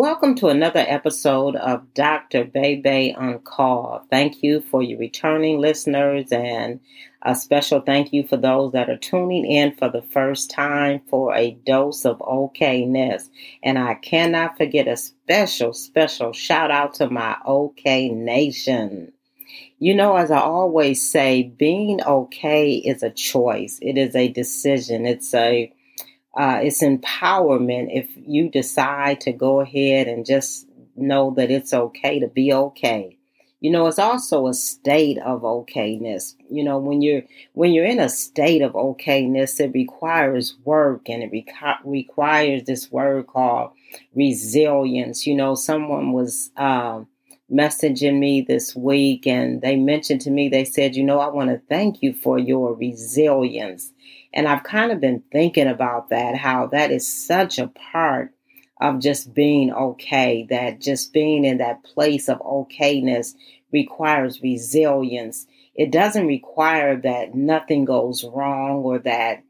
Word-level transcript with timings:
Welcome 0.00 0.34
to 0.36 0.48
another 0.48 0.82
episode 0.88 1.56
of 1.56 1.92
Dr. 1.92 2.44
Bebe 2.44 3.14
on 3.14 3.40
Call. 3.40 4.02
Thank 4.08 4.42
you 4.42 4.62
for 4.62 4.82
your 4.82 4.98
returning 4.98 5.58
listeners 5.60 6.32
and 6.32 6.80
a 7.20 7.34
special 7.34 7.82
thank 7.82 8.10
you 8.10 8.26
for 8.26 8.38
those 8.38 8.72
that 8.72 8.88
are 8.88 8.96
tuning 8.96 9.44
in 9.44 9.76
for 9.76 9.90
the 9.90 10.00
first 10.00 10.50
time 10.50 11.02
for 11.10 11.34
a 11.34 11.50
dose 11.66 12.06
of 12.06 12.18
okayness. 12.20 13.28
And 13.62 13.78
I 13.78 13.92
cannot 13.92 14.56
forget 14.56 14.88
a 14.88 14.96
special, 14.96 15.74
special 15.74 16.32
shout 16.32 16.70
out 16.70 16.94
to 16.94 17.10
my 17.10 17.36
OK 17.44 18.08
Nation. 18.08 19.12
You 19.80 19.94
know, 19.94 20.16
as 20.16 20.30
I 20.30 20.40
always 20.40 21.06
say, 21.06 21.42
being 21.42 22.02
okay 22.02 22.76
is 22.76 23.02
a 23.02 23.10
choice. 23.10 23.78
It 23.82 23.98
is 23.98 24.16
a 24.16 24.28
decision. 24.28 25.04
It's 25.04 25.34
a 25.34 25.70
uh, 26.36 26.60
it's 26.62 26.82
empowerment 26.82 27.88
if 27.90 28.08
you 28.16 28.48
decide 28.48 29.20
to 29.22 29.32
go 29.32 29.60
ahead 29.60 30.06
and 30.06 30.24
just 30.24 30.66
know 30.96 31.32
that 31.36 31.50
it's 31.50 31.72
okay 31.72 32.20
to 32.20 32.28
be 32.28 32.52
okay. 32.52 33.16
You 33.60 33.70
know, 33.70 33.86
it's 33.88 33.98
also 33.98 34.46
a 34.46 34.54
state 34.54 35.18
of 35.18 35.42
okayness. 35.42 36.34
You 36.50 36.64
know, 36.64 36.78
when 36.78 37.02
you're 37.02 37.22
when 37.52 37.72
you're 37.72 37.84
in 37.84 38.00
a 38.00 38.08
state 38.08 38.62
of 38.62 38.72
okayness, 38.72 39.60
it 39.60 39.72
requires 39.74 40.56
work 40.64 41.10
and 41.10 41.22
it 41.22 41.30
requires 41.84 42.62
this 42.64 42.90
word 42.90 43.26
called 43.26 43.72
resilience. 44.14 45.26
You 45.26 45.34
know, 45.34 45.54
someone 45.54 46.12
was 46.12 46.50
uh, 46.56 47.02
messaging 47.52 48.18
me 48.18 48.40
this 48.40 48.76
week 48.76 49.26
and 49.26 49.60
they 49.60 49.76
mentioned 49.76 50.20
to 50.22 50.30
me, 50.30 50.48
they 50.48 50.64
said, 50.64 50.94
you 50.94 51.04
know, 51.04 51.18
I 51.18 51.28
want 51.28 51.50
to 51.50 51.60
thank 51.68 52.02
you 52.02 52.12
for 52.12 52.38
your 52.38 52.74
resilience. 52.74 53.92
And 54.32 54.46
I've 54.46 54.62
kind 54.62 54.92
of 54.92 55.00
been 55.00 55.22
thinking 55.32 55.66
about 55.66 56.10
that, 56.10 56.36
how 56.36 56.66
that 56.68 56.90
is 56.90 57.06
such 57.06 57.58
a 57.58 57.68
part 57.68 58.32
of 58.80 59.00
just 59.00 59.34
being 59.34 59.72
okay, 59.72 60.46
that 60.50 60.80
just 60.80 61.12
being 61.12 61.44
in 61.44 61.58
that 61.58 61.84
place 61.84 62.28
of 62.28 62.38
okayness 62.38 63.34
requires 63.72 64.42
resilience. 64.42 65.46
It 65.74 65.90
doesn't 65.92 66.26
require 66.26 66.96
that 67.02 67.34
nothing 67.34 67.84
goes 67.84 68.24
wrong 68.24 68.78
or 68.78 68.98
that 69.00 69.42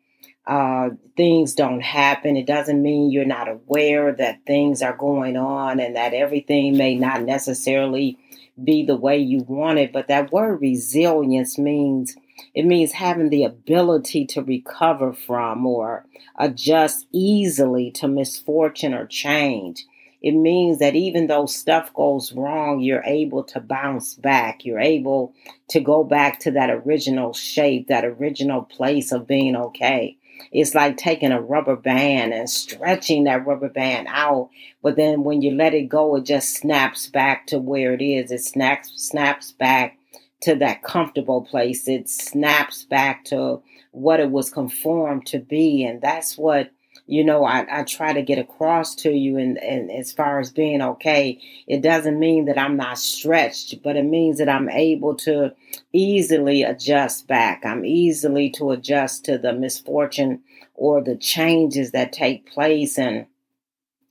uh, 0.47 0.91
things 1.17 1.55
don't 1.55 1.81
happen. 1.81 2.37
It 2.37 2.47
doesn't 2.47 2.83
mean 2.83 3.11
you're 3.11 3.25
not 3.25 3.49
aware 3.49 4.13
that 4.13 4.47
things 4.47 4.83
are 4.83 4.97
going 4.97 5.37
on 5.37 5.79
and 5.79 5.95
that 5.97 6.15
everything 6.15 6.77
may 6.77 6.97
not 6.97 7.23
necessarily 7.23 8.19
be 8.63 8.85
the 8.85 8.97
way 8.97 9.19
you 9.19 9.45
want 9.47 9.79
it. 9.79 9.93
But 9.93 10.09
that 10.09 10.33
word 10.33 10.61
resilience 10.61 11.57
means 11.57 12.17
it 12.55 12.65
means 12.65 12.93
having 12.93 13.31
the 13.31 13.45
ability 13.45 14.27
to 14.27 14.43
recover 14.43 15.13
from 15.13 15.67
or 15.67 16.07
adjust 16.39 17.07
easily 17.13 17.91
to 17.93 18.09
misfortune 18.09 18.95
or 18.95 19.07
change. 19.07 19.87
It 20.23 20.33
means 20.33 20.81
that 20.81 20.95
even 20.95 21.29
though 21.29 21.47
stuff 21.47 21.95
goes 21.95 22.33
wrong, 22.33 22.81
you're 22.81 23.05
able 23.05 23.43
to 23.45 23.61
bounce 23.61 24.15
back. 24.15 24.65
You're 24.67 24.81
able 24.81 25.33
to 25.69 25.81
go 25.81 26.05
back 26.05 26.41
to 26.41 26.51
that 26.53 26.71
original 26.71 27.33
shape, 27.33 27.89
that 27.89 28.05
original 28.05 28.63
place 28.63 29.13
of 29.13 29.27
being 29.27 29.57
okay. 29.57 30.19
It's 30.53 30.75
like 30.75 30.97
taking 30.97 31.33
a 31.33 31.41
rubber 31.41 31.77
band 31.77 32.35
and 32.35 32.51
stretching 32.51 33.25
that 33.25 33.47
rubber 33.47 33.69
band 33.69 34.09
out. 34.11 34.51
But 34.83 34.97
then 34.97 35.23
when 35.23 35.43
you 35.43 35.53
let 35.53 35.75
it 35.75 35.89
go, 35.89 36.17
it 36.17 36.25
just 36.25 36.55
snaps 36.55 37.07
back 37.07 37.47
to 37.49 37.59
where 37.59 37.95
it 37.95 38.03
is. 38.03 38.31
It 38.31 38.43
snaps, 38.43 38.93
snaps 38.97 39.53
back 39.53 39.99
to 40.43 40.55
that 40.57 40.83
comfortable 40.83 41.43
place. 41.43 41.87
It 41.89 42.09
snaps 42.09 42.85
back 42.85 43.25
to 43.27 43.63
what 43.93 44.21
it 44.21 44.31
was 44.31 44.51
conformed 44.51 45.27
to 45.27 45.39
be. 45.39 45.85
And 45.85 46.01
that's 46.01 46.39
what, 46.39 46.71
you 47.07 47.25
know, 47.25 47.45
I, 47.45 47.81
I 47.81 47.83
try 47.85 48.13
to 48.13 48.23
get 48.23 48.39
across 48.39 48.95
to 48.97 49.11
you. 49.11 49.37
And, 49.37 49.59
and 49.59 49.91
as 49.91 50.13
far 50.13 50.39
as 50.39 50.51
being 50.53 50.81
okay, 50.81 51.41
it 51.67 51.83
doesn't 51.83 52.19
mean 52.19 52.45
that 52.47 52.59
I'm 52.59 52.77
not 52.77 52.99
stretched, 52.99 53.83
but 53.83 53.97
it 53.97 54.05
means 54.05 54.39
that 54.39 54.49
I'm 54.49 54.69
able 54.71 55.15
to 55.17 55.53
easily 55.93 56.63
adjust 56.63 57.27
back. 57.27 57.65
I'm 57.65 57.85
easily 57.85 58.51
to 58.51 58.71
adjust 58.71 59.25
to 59.27 59.39
the 59.39 59.53
misfortune 59.53 60.41
or 60.75 61.03
the 61.03 61.17
changes 61.17 61.91
that 61.91 62.13
take 62.13 62.51
place. 62.51 62.97
And 62.99 63.27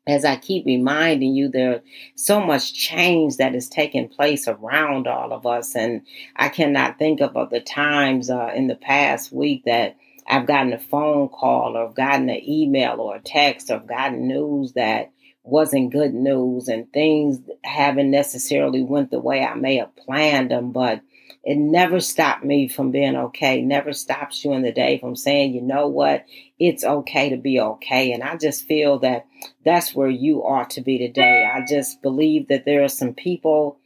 as 0.07 0.25
I 0.25 0.37
keep 0.37 0.65
reminding 0.65 1.35
you, 1.35 1.49
there's 1.49 1.81
so 2.15 2.41
much 2.41 2.73
change 2.73 3.37
that 3.37 3.55
is 3.55 3.69
taking 3.69 4.09
place 4.09 4.47
around 4.47 5.07
all 5.07 5.31
of 5.31 5.45
us. 5.45 5.75
And 5.75 6.01
I 6.35 6.49
cannot 6.49 6.97
think 6.97 7.21
of 7.21 7.37
other 7.37 7.59
times 7.59 8.29
uh, 8.29 8.51
in 8.55 8.67
the 8.67 8.75
past 8.75 9.31
week 9.31 9.63
that 9.65 9.97
I've 10.27 10.47
gotten 10.47 10.73
a 10.73 10.79
phone 10.79 11.29
call 11.29 11.75
or 11.75 11.91
gotten 11.91 12.29
an 12.29 12.41
email 12.43 12.99
or 12.99 13.15
a 13.15 13.21
text 13.21 13.71
or 13.71 13.79
gotten 13.79 14.27
news 14.27 14.73
that 14.73 15.11
wasn't 15.43 15.91
good 15.91 16.13
news 16.13 16.67
and 16.67 16.91
things 16.93 17.39
haven't 17.63 18.11
necessarily 18.11 18.83
went 18.83 19.09
the 19.09 19.19
way 19.19 19.43
I 19.43 19.55
may 19.55 19.77
have 19.77 19.95
planned 19.95 20.51
them, 20.51 20.71
but 20.71 21.01
it 21.49 21.57
never 21.57 21.99
stopped 21.99 22.43
me 22.43 22.67
from 22.67 22.91
being 22.91 23.15
okay. 23.15 23.59
Never 23.63 23.91
stops 23.91 24.45
you 24.45 24.53
in 24.53 24.61
the 24.61 24.71
day 24.71 24.99
from 24.99 25.15
saying, 25.15 25.55
you 25.55 25.63
know 25.63 25.87
what, 25.87 26.23
it's 26.59 26.83
okay 26.83 27.29
to 27.29 27.37
be 27.37 27.59
okay. 27.59 28.11
And 28.11 28.21
I 28.21 28.37
just 28.37 28.67
feel 28.67 28.99
that 28.99 29.25
that's 29.65 29.95
where 29.95 30.11
you 30.11 30.41
ought 30.41 30.69
to 30.71 30.81
be 30.81 30.99
today. 30.99 31.49
I 31.51 31.65
just 31.67 32.03
believe 32.03 32.49
that 32.49 32.65
there 32.65 32.83
are 32.83 32.87
some 32.87 33.15
people 33.15 33.79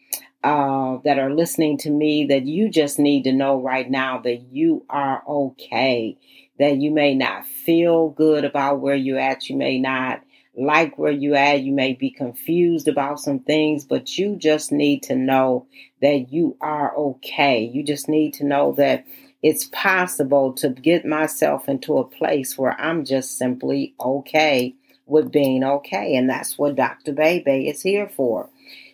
uh, 0.44 0.98
that 1.06 1.18
are 1.18 1.34
listening 1.34 1.78
to 1.78 1.90
me 1.90 2.26
that 2.26 2.46
you 2.46 2.70
just 2.70 3.00
need 3.00 3.24
to 3.24 3.32
know 3.32 3.62
right 3.62 3.90
now 3.90 4.20
that 4.20 4.42
you 4.52 4.86
are 4.90 5.24
okay. 5.26 6.18
That 6.60 6.76
you 6.80 6.92
may 6.92 7.16
not 7.16 7.46
feel 7.46 8.10
good 8.10 8.44
about 8.44 8.82
where 8.82 8.94
you're 8.94 9.18
at. 9.18 9.48
You 9.48 9.56
may 9.56 9.80
not 9.80 10.22
like 10.56 10.98
where 10.98 11.12
you 11.12 11.36
at. 11.36 11.62
You 11.62 11.74
may 11.74 11.94
be 11.94 12.10
confused 12.10 12.88
about 12.88 13.20
some 13.20 13.40
things, 13.40 13.86
but 13.86 14.18
you 14.18 14.36
just 14.36 14.72
need 14.72 15.04
to 15.04 15.16
know 15.16 15.68
that 16.02 16.32
you 16.32 16.58
are 16.62 16.96
okay. 16.96 17.64
You 17.64 17.84
just 17.84 18.08
need 18.08 18.34
to 18.36 18.46
know 18.46 18.74
that 18.74 19.06
it's 19.42 19.66
possible 19.66 20.54
to 20.54 20.70
get 20.70 21.06
myself 21.06 21.68
into 21.68 21.98
a 21.98 22.08
place 22.08 22.58
where 22.58 22.80
I'm 22.80 23.04
just 23.04 23.38
simply 23.38 23.94
okay 24.00 24.76
with 25.06 25.32
being 25.32 25.64
okay. 25.64 26.16
And 26.16 26.30
that's 26.30 26.58
what 26.58 26.76
Dr. 26.76 27.14
Bebe 27.14 27.68
is 27.68 27.82
here 27.82 28.08
for. 28.08 28.50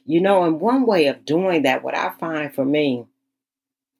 You 0.06 0.22
know, 0.22 0.44
and 0.44 0.60
one 0.60 0.88
way 0.88 1.06
of 1.08 1.24
doing 1.24 1.64
that, 1.64 1.84
what 1.84 1.96
I 1.96 2.10
find 2.20 2.54
for 2.54 2.66
me, 2.66 3.06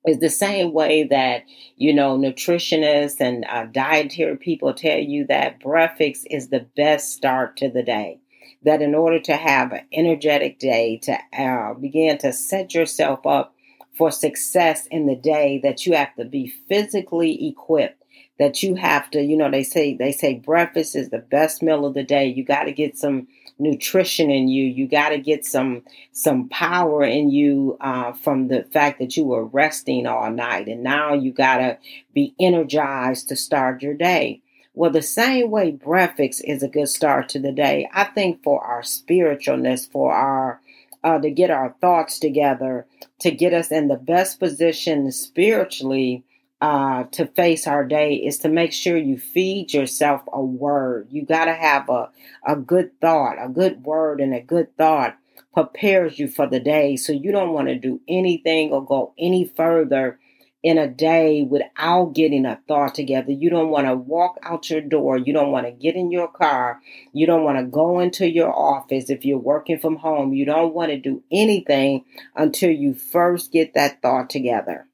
is 0.06 0.20
the 0.20 0.30
same 0.30 0.74
way 0.74 1.04
that 1.04 1.44
you 1.76 1.94
know 1.94 2.18
nutritionists 2.18 3.20
and 3.20 3.46
uh, 3.50 3.66
dietary 3.66 4.38
people 4.38 4.74
tell 4.74 5.00
you 5.00 5.26
that 5.28 5.60
breakfast 5.60 6.28
is 6.30 6.50
the 6.50 6.66
best 6.76 7.14
start 7.14 7.58
to 7.58 7.70
the 7.70 7.84
day. 7.84 8.20
That 8.64 8.82
in 8.82 8.94
order 8.94 9.20
to 9.22 9.36
have 9.36 9.72
an 9.72 9.86
energetic 9.94 10.60
day 10.60 11.00
to 11.04 11.18
uh, 11.38 11.74
begin 11.76 12.18
to 12.20 12.34
set 12.34 12.74
yourself 12.74 13.26
up 13.26 13.56
for 13.98 14.12
success 14.12 14.88
in 14.88 15.06
the 15.06 15.16
day 15.16 15.60
that 15.64 15.86
you 15.86 15.94
have 15.94 16.16
to 16.16 16.26
be 16.26 16.54
physically 16.68 17.48
equipped 17.48 17.99
that 18.40 18.64
you 18.64 18.76
have 18.76 19.12
to, 19.12 19.22
you 19.22 19.36
know, 19.38 19.52
they 19.52 19.64
say 19.64 19.94
they 19.94 20.14
say 20.14 20.36
breakfast 20.36 20.96
is 20.96 21.10
the 21.10 21.20
best 21.20 21.62
meal 21.62 21.86
of 21.86 21.94
the 21.94 22.04
day. 22.04 22.26
You 22.28 22.44
got 22.44 22.64
to 22.64 22.72
get 22.72 22.98
some 22.98 23.28
nutrition 23.60 24.32
in 24.32 24.48
you. 24.48 24.66
You 24.66 24.88
got 24.88 25.10
to 25.10 25.20
get 25.20 25.46
some 25.46 25.84
some 26.14 26.48
power 26.48 27.04
in 27.04 27.30
you 27.30 27.78
uh, 27.82 28.14
from 28.14 28.48
the 28.48 28.64
fact 28.64 29.00
that 29.00 29.18
you 29.18 29.26
were 29.26 29.46
resting 29.46 30.08
all 30.08 30.32
night, 30.32 30.68
and 30.68 30.82
now 30.82 31.14
you 31.14 31.32
got 31.34 31.58
to 31.58 31.78
be 32.14 32.34
energized 32.40 33.28
to 33.30 33.36
start 33.36 33.84
your 33.84 33.94
day. 33.94 34.42
Well, 34.74 34.92
the 34.92 35.02
same 35.02 35.52
way 35.52 35.72
breakfast 35.72 36.42
is 36.46 36.64
a 36.64 36.70
good 36.70 36.88
start 36.88 37.28
to 37.30 37.40
the 37.40 37.52
day. 37.52 37.90
I 37.94 38.06
think 38.06 38.42
for 38.42 38.64
our 38.64 38.82
spiritualness, 38.82 39.92
for 39.92 40.14
our 40.14 40.62
uh, 41.04 41.20
to 41.20 41.30
get 41.30 41.52
our 41.52 41.76
thoughts 41.82 42.20
together, 42.20 42.86
to 43.20 43.32
get 43.32 43.54
us 43.54 43.72
in 43.72 43.90
the 43.90 43.98
best 43.98 44.40
position 44.40 45.12
spiritually 45.12 46.24
uh, 46.62 47.06
to 47.12 47.26
face 47.26 47.68
our 47.68 47.86
day 47.86 48.16
is 48.16 48.40
to 48.40 48.50
make 48.50 48.74
sure 48.74 48.98
you 48.98 49.18
feed 49.18 49.74
yourself 49.74 50.22
a 50.34 50.42
word. 50.42 51.08
You 51.10 51.26
got 51.26 51.46
to 51.46 51.54
have 51.54 51.90
a, 51.90 52.10
a 52.46 52.56
good 52.56 53.00
thought, 53.00 53.38
a 53.40 53.48
good 53.48 53.84
word, 53.84 54.20
and 54.20 54.34
a 54.34 54.42
good 54.42 54.76
thought 54.78 55.18
prepares 55.54 56.20
you 56.20 56.28
for 56.28 56.48
the 56.48 56.60
day. 56.60 56.96
So 56.98 57.14
you 57.14 57.32
don't 57.32 57.54
want 57.54 57.70
to 57.70 57.76
do 57.76 58.02
anything 58.08 58.72
or 58.72 58.84
go 58.84 59.14
any 59.18 59.46
further 59.46 60.20
in 60.62 60.78
a 60.78 60.90
day 60.90 61.44
without 61.44 62.14
getting 62.14 62.46
a 62.46 62.60
thought 62.68 62.94
together. 62.94 63.32
You 63.32 63.50
don't 63.50 63.70
want 63.70 63.88
to 63.88 63.96
walk 63.96 64.38
out 64.44 64.70
your 64.70 64.82
door. 64.82 65.18
You 65.18 65.32
don't 65.32 65.52
want 65.52 65.66
to 65.66 65.72
get 65.72 65.96
in 65.96 66.12
your 66.12 66.28
car. 66.28 66.82
You 67.14 67.26
don't 67.26 67.46
want 67.46 67.58
to 67.58 67.64
go 67.64 68.00
into 68.00 68.30
your 68.30 68.54
office 68.54 69.10
if 69.10 69.24
you're 69.24 69.38
working 69.38 69.80
from 69.80 69.96
home. 69.96 70.34
You 70.34 70.46
don't 70.46 70.74
want 70.74 70.92
to 70.92 71.00
do 71.00 71.24
anything 71.32 72.04
until 72.36 72.72
you 72.72 72.94
first 72.94 73.54
get 73.54 73.74
that 73.76 74.02
thought 74.02 74.30
together. 74.30 74.89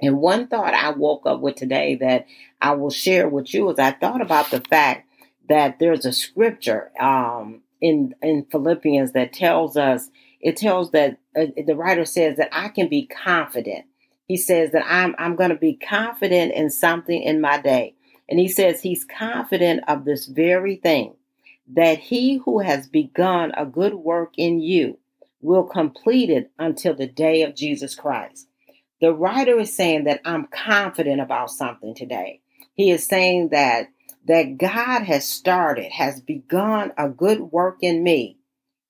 And 0.00 0.18
one 0.18 0.46
thought 0.46 0.74
I 0.74 0.90
woke 0.90 1.26
up 1.26 1.40
with 1.40 1.56
today 1.56 1.96
that 1.96 2.26
I 2.60 2.72
will 2.72 2.90
share 2.90 3.28
with 3.28 3.52
you 3.52 3.70
is 3.70 3.78
I 3.78 3.92
thought 3.92 4.20
about 4.20 4.50
the 4.50 4.60
fact 4.60 5.08
that 5.48 5.78
there's 5.78 6.06
a 6.06 6.12
scripture 6.12 6.90
um, 7.00 7.62
in 7.80 8.14
in 8.22 8.44
Philippians 8.50 9.12
that 9.12 9.32
tells 9.32 9.76
us 9.76 10.10
it 10.40 10.56
tells 10.56 10.92
that 10.92 11.18
uh, 11.36 11.46
the 11.66 11.74
writer 11.74 12.04
says 12.04 12.36
that 12.36 12.50
I 12.52 12.68
can 12.68 12.88
be 12.88 13.06
confident. 13.06 13.86
He 14.26 14.36
says 14.36 14.72
that 14.72 14.84
I'm 14.86 15.14
I'm 15.18 15.36
going 15.36 15.50
to 15.50 15.56
be 15.56 15.74
confident 15.74 16.52
in 16.54 16.70
something 16.70 17.22
in 17.22 17.40
my 17.40 17.60
day, 17.60 17.94
and 18.28 18.38
he 18.38 18.48
says 18.48 18.82
he's 18.82 19.04
confident 19.04 19.82
of 19.88 20.04
this 20.04 20.26
very 20.26 20.76
thing 20.76 21.14
that 21.74 21.98
he 21.98 22.38
who 22.44 22.60
has 22.60 22.86
begun 22.86 23.52
a 23.56 23.66
good 23.66 23.94
work 23.94 24.32
in 24.36 24.60
you 24.60 24.98
will 25.40 25.64
complete 25.64 26.30
it 26.30 26.50
until 26.58 26.94
the 26.94 27.06
day 27.06 27.42
of 27.42 27.54
Jesus 27.54 27.94
Christ. 27.94 28.47
The 29.00 29.12
writer 29.12 29.58
is 29.58 29.74
saying 29.74 30.04
that 30.04 30.20
I'm 30.24 30.46
confident 30.46 31.20
about 31.20 31.50
something 31.50 31.94
today. 31.94 32.40
He 32.74 32.90
is 32.90 33.06
saying 33.06 33.50
that 33.50 33.88
that 34.26 34.58
God 34.58 35.04
has 35.04 35.26
started, 35.26 35.90
has 35.92 36.20
begun 36.20 36.92
a 36.98 37.08
good 37.08 37.40
work 37.40 37.78
in 37.80 38.02
me 38.02 38.36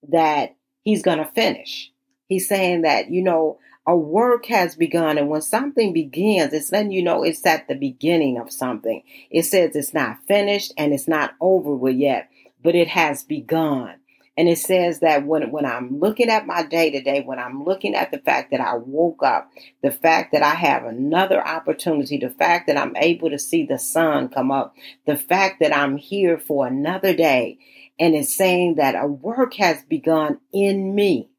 that 0.08 0.56
he's 0.82 1.02
going 1.02 1.18
to 1.18 1.24
finish. 1.26 1.92
He's 2.26 2.48
saying 2.48 2.82
that, 2.82 3.10
you 3.10 3.22
know, 3.22 3.58
a 3.86 3.96
work 3.96 4.46
has 4.46 4.74
begun. 4.74 5.16
And 5.16 5.28
when 5.28 5.40
something 5.40 5.92
begins, 5.92 6.52
it's 6.52 6.72
letting 6.72 6.90
you 6.90 7.02
know 7.02 7.22
it's 7.22 7.46
at 7.46 7.68
the 7.68 7.76
beginning 7.76 8.38
of 8.38 8.52
something. 8.52 9.02
It 9.30 9.44
says 9.44 9.76
it's 9.76 9.94
not 9.94 10.18
finished 10.26 10.74
and 10.76 10.92
it's 10.92 11.08
not 11.08 11.34
over 11.40 11.74
with 11.74 11.96
yet, 11.96 12.28
but 12.62 12.74
it 12.74 12.88
has 12.88 13.22
begun. 13.22 13.94
And 14.38 14.48
it 14.48 14.58
says 14.58 15.00
that 15.00 15.26
when, 15.26 15.50
when 15.50 15.66
I'm 15.66 15.98
looking 15.98 16.28
at 16.28 16.46
my 16.46 16.62
day 16.62 16.92
to 16.92 17.02
day, 17.02 17.22
when 17.22 17.40
I'm 17.40 17.64
looking 17.64 17.96
at 17.96 18.12
the 18.12 18.20
fact 18.20 18.52
that 18.52 18.60
I 18.60 18.76
woke 18.76 19.24
up, 19.24 19.50
the 19.82 19.90
fact 19.90 20.30
that 20.30 20.44
I 20.44 20.54
have 20.54 20.84
another 20.84 21.44
opportunity, 21.44 22.18
the 22.18 22.30
fact 22.30 22.68
that 22.68 22.76
I'm 22.76 22.94
able 22.96 23.30
to 23.30 23.38
see 23.40 23.66
the 23.66 23.80
sun 23.80 24.28
come 24.28 24.52
up, 24.52 24.76
the 25.06 25.16
fact 25.16 25.58
that 25.58 25.76
I'm 25.76 25.96
here 25.96 26.38
for 26.38 26.68
another 26.68 27.12
day, 27.14 27.58
and 27.98 28.14
it's 28.14 28.32
saying 28.32 28.76
that 28.76 28.94
a 28.94 29.08
work 29.08 29.54
has 29.54 29.82
begun 29.82 30.38
in 30.52 30.94
me, 30.94 31.30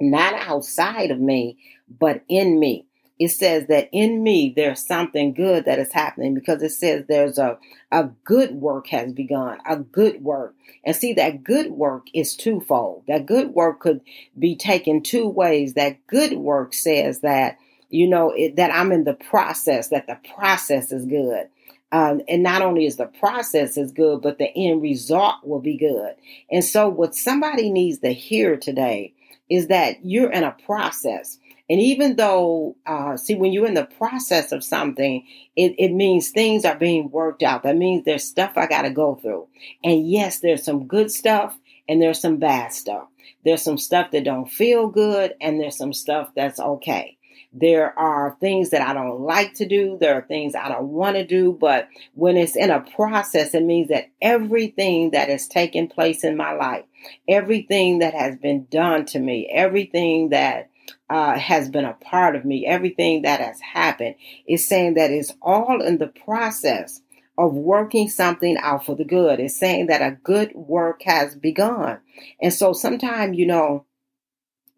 not 0.00 0.34
outside 0.34 1.12
of 1.12 1.20
me, 1.20 1.58
but 1.88 2.24
in 2.28 2.58
me 2.58 2.88
it 3.18 3.28
says 3.28 3.68
that 3.68 3.88
in 3.92 4.22
me 4.22 4.52
there's 4.54 4.84
something 4.84 5.34
good 5.34 5.64
that 5.66 5.78
is 5.78 5.92
happening 5.92 6.34
because 6.34 6.62
it 6.62 6.70
says 6.70 7.04
there's 7.06 7.38
a, 7.38 7.58
a 7.92 8.04
good 8.24 8.52
work 8.56 8.88
has 8.88 9.12
begun, 9.12 9.58
a 9.66 9.76
good 9.76 10.22
work. 10.22 10.54
And 10.84 10.96
see, 10.96 11.12
that 11.14 11.44
good 11.44 11.70
work 11.70 12.08
is 12.12 12.36
twofold. 12.36 13.04
That 13.06 13.26
good 13.26 13.50
work 13.50 13.80
could 13.80 14.00
be 14.38 14.56
taken 14.56 15.02
two 15.02 15.28
ways. 15.28 15.74
That 15.74 16.04
good 16.08 16.32
work 16.34 16.74
says 16.74 17.20
that, 17.20 17.58
you 17.88 18.08
know, 18.08 18.30
it, 18.30 18.56
that 18.56 18.74
I'm 18.74 18.90
in 18.90 19.04
the 19.04 19.14
process, 19.14 19.88
that 19.88 20.08
the 20.08 20.18
process 20.34 20.90
is 20.90 21.06
good. 21.06 21.48
Um, 21.92 22.22
and 22.26 22.42
not 22.42 22.62
only 22.62 22.86
is 22.86 22.96
the 22.96 23.06
process 23.06 23.76
is 23.76 23.92
good, 23.92 24.20
but 24.20 24.38
the 24.38 24.50
end 24.56 24.82
result 24.82 25.36
will 25.44 25.60
be 25.60 25.76
good. 25.76 26.16
And 26.50 26.64
so, 26.64 26.88
what 26.88 27.14
somebody 27.14 27.70
needs 27.70 28.00
to 28.00 28.12
hear 28.12 28.56
today 28.56 29.14
is 29.48 29.68
that 29.68 30.04
you're 30.04 30.32
in 30.32 30.42
a 30.42 30.56
process. 30.66 31.38
And 31.70 31.80
even 31.80 32.16
though, 32.16 32.76
uh, 32.86 33.16
see, 33.16 33.34
when 33.34 33.52
you're 33.52 33.66
in 33.66 33.74
the 33.74 33.86
process 33.86 34.52
of 34.52 34.62
something, 34.62 35.26
it, 35.56 35.74
it 35.78 35.92
means 35.92 36.30
things 36.30 36.64
are 36.64 36.76
being 36.76 37.10
worked 37.10 37.42
out. 37.42 37.62
That 37.62 37.76
means 37.76 38.04
there's 38.04 38.24
stuff 38.24 38.52
I 38.56 38.66
got 38.66 38.82
to 38.82 38.90
go 38.90 39.14
through. 39.14 39.48
And 39.82 40.06
yes, 40.08 40.40
there's 40.40 40.62
some 40.62 40.86
good 40.86 41.10
stuff 41.10 41.58
and 41.88 42.02
there's 42.02 42.20
some 42.20 42.36
bad 42.36 42.72
stuff. 42.74 43.08
There's 43.44 43.62
some 43.62 43.78
stuff 43.78 44.10
that 44.10 44.24
don't 44.24 44.50
feel 44.50 44.88
good 44.88 45.34
and 45.40 45.58
there's 45.58 45.76
some 45.76 45.94
stuff 45.94 46.28
that's 46.36 46.60
okay. 46.60 47.16
There 47.56 47.96
are 47.96 48.36
things 48.40 48.70
that 48.70 48.82
I 48.82 48.92
don't 48.92 49.20
like 49.20 49.54
to 49.54 49.66
do. 49.66 49.96
There 50.00 50.14
are 50.14 50.26
things 50.26 50.54
I 50.54 50.68
don't 50.68 50.88
want 50.88 51.16
to 51.16 51.24
do. 51.24 51.52
But 51.52 51.88
when 52.12 52.36
it's 52.36 52.56
in 52.56 52.70
a 52.70 52.80
process, 52.80 53.54
it 53.54 53.62
means 53.62 53.88
that 53.88 54.10
everything 54.20 55.12
that 55.12 55.28
has 55.28 55.46
taken 55.46 55.86
place 55.86 56.24
in 56.24 56.36
my 56.36 56.52
life, 56.52 56.84
everything 57.28 58.00
that 58.00 58.12
has 58.12 58.36
been 58.36 58.66
done 58.70 59.06
to 59.06 59.20
me, 59.20 59.48
everything 59.52 60.30
that 60.30 60.70
uh, 61.10 61.38
has 61.38 61.68
been 61.68 61.84
a 61.84 61.94
part 61.94 62.36
of 62.36 62.44
me, 62.44 62.66
everything 62.66 63.22
that 63.22 63.40
has 63.40 63.60
happened 63.60 64.14
is 64.46 64.66
saying 64.66 64.94
that 64.94 65.10
it's 65.10 65.32
all 65.42 65.82
in 65.82 65.98
the 65.98 66.06
process 66.06 67.00
of 67.36 67.54
working 67.54 68.08
something 68.08 68.56
out 68.58 68.86
for 68.86 68.94
the 68.94 69.04
good. 69.04 69.40
It's 69.40 69.58
saying 69.58 69.86
that 69.88 70.02
a 70.02 70.16
good 70.22 70.52
work 70.54 71.02
has 71.02 71.34
begun. 71.34 71.98
And 72.40 72.52
so 72.52 72.72
sometimes, 72.72 73.36
you 73.36 73.46
know, 73.46 73.84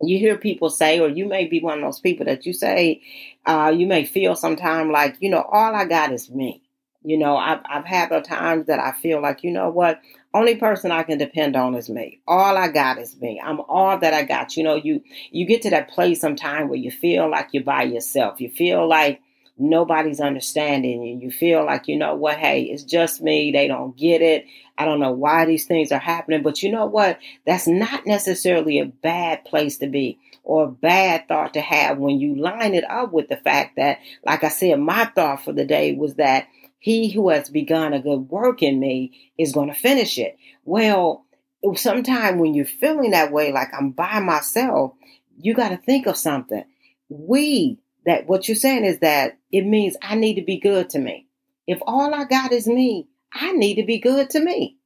you 0.02 0.18
hear 0.18 0.36
people 0.36 0.70
say, 0.70 1.00
or 1.00 1.08
you 1.08 1.26
may 1.26 1.46
be 1.46 1.60
one 1.60 1.78
of 1.78 1.84
those 1.84 2.00
people 2.00 2.26
that 2.26 2.44
you 2.44 2.52
say, 2.52 3.02
uh, 3.46 3.72
you 3.74 3.86
may 3.86 4.04
feel 4.04 4.34
sometime 4.34 4.90
like, 4.90 5.16
you 5.20 5.30
know, 5.30 5.42
all 5.42 5.74
I 5.74 5.84
got 5.84 6.12
is 6.12 6.30
me. 6.30 6.62
You 7.02 7.18
know, 7.18 7.36
I've, 7.36 7.60
I've 7.64 7.84
had 7.84 8.10
the 8.10 8.20
times 8.20 8.66
that 8.66 8.80
I 8.80 8.92
feel 8.92 9.22
like, 9.22 9.44
you 9.44 9.52
know 9.52 9.70
what, 9.70 10.00
only 10.36 10.56
person 10.56 10.90
I 10.90 11.02
can 11.02 11.18
depend 11.18 11.56
on 11.56 11.74
is 11.74 11.88
me. 11.88 12.20
All 12.26 12.56
I 12.56 12.68
got 12.68 12.98
is 12.98 13.18
me. 13.20 13.40
I'm 13.42 13.60
all 13.68 13.98
that 13.98 14.14
I 14.14 14.22
got. 14.22 14.56
You 14.56 14.64
know, 14.64 14.76
you 14.76 15.02
you 15.30 15.46
get 15.46 15.62
to 15.62 15.70
that 15.70 15.88
place 15.88 16.20
sometime 16.20 16.68
where 16.68 16.78
you 16.78 16.90
feel 16.90 17.30
like 17.30 17.48
you're 17.52 17.64
by 17.64 17.84
yourself. 17.84 18.40
You 18.40 18.50
feel 18.50 18.86
like 18.86 19.20
nobody's 19.58 20.20
understanding 20.20 21.02
you. 21.02 21.18
You 21.18 21.30
feel 21.30 21.64
like, 21.64 21.88
you 21.88 21.96
know 21.96 22.14
what, 22.14 22.36
hey, 22.36 22.64
it's 22.64 22.82
just 22.82 23.22
me. 23.22 23.52
They 23.52 23.68
don't 23.68 23.96
get 23.96 24.20
it. 24.20 24.46
I 24.76 24.84
don't 24.84 25.00
know 25.00 25.12
why 25.12 25.46
these 25.46 25.64
things 25.64 25.90
are 25.92 25.98
happening. 25.98 26.42
But 26.42 26.62
you 26.62 26.70
know 26.70 26.86
what? 26.86 27.18
That's 27.46 27.66
not 27.66 28.06
necessarily 28.06 28.78
a 28.78 28.86
bad 28.86 29.44
place 29.44 29.78
to 29.78 29.86
be 29.86 30.18
or 30.44 30.64
a 30.64 30.70
bad 30.70 31.26
thought 31.26 31.54
to 31.54 31.60
have 31.60 31.98
when 31.98 32.20
you 32.20 32.36
line 32.36 32.74
it 32.74 32.88
up 32.88 33.12
with 33.12 33.28
the 33.28 33.36
fact 33.36 33.76
that, 33.76 33.98
like 34.24 34.44
I 34.44 34.48
said, 34.48 34.78
my 34.78 35.06
thought 35.06 35.42
for 35.42 35.52
the 35.52 35.64
day 35.64 35.94
was 35.94 36.16
that 36.16 36.46
he 36.86 37.10
who 37.10 37.30
has 37.30 37.50
begun 37.50 37.92
a 37.92 37.98
good 37.98 38.30
work 38.30 38.62
in 38.62 38.78
me 38.78 39.32
is 39.36 39.52
going 39.52 39.66
to 39.66 39.74
finish 39.74 40.18
it. 40.18 40.36
Well, 40.64 41.26
sometimes 41.74 42.40
when 42.40 42.54
you're 42.54 42.64
feeling 42.64 43.10
that 43.10 43.32
way, 43.32 43.50
like 43.50 43.74
I'm 43.76 43.90
by 43.90 44.20
myself, 44.20 44.92
you 45.36 45.52
got 45.52 45.70
to 45.70 45.78
think 45.78 46.06
of 46.06 46.16
something. 46.16 46.62
We, 47.08 47.80
that 48.04 48.28
what 48.28 48.46
you're 48.46 48.54
saying 48.54 48.84
is 48.84 49.00
that 49.00 49.36
it 49.50 49.62
means 49.62 49.96
I 50.00 50.14
need 50.14 50.36
to 50.36 50.44
be 50.44 50.60
good 50.60 50.88
to 50.90 51.00
me. 51.00 51.26
If 51.66 51.80
all 51.88 52.14
I 52.14 52.22
got 52.22 52.52
is 52.52 52.68
me, 52.68 53.08
I 53.32 53.50
need 53.50 53.74
to 53.80 53.84
be 53.84 53.98
good 53.98 54.30
to 54.30 54.38
me. 54.38 54.76